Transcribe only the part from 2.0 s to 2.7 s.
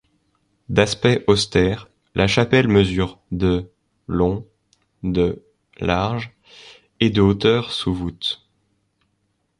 la chapelle